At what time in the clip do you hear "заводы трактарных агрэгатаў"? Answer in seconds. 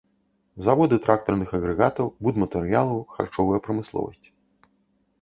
0.67-2.11